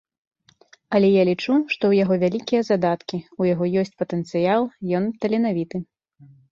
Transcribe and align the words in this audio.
Але 0.97 1.09
я 1.15 1.23
лічу, 1.29 1.57
што 1.75 1.77
ў 1.87 1.93
яго 2.05 2.15
вялікія 2.25 2.61
задаткі, 2.73 3.17
у 3.43 3.51
яго 3.53 3.65
ёсць 3.83 3.95
патэнцыял, 4.01 4.61
ён 5.03 5.11
таленавіты. 5.21 5.77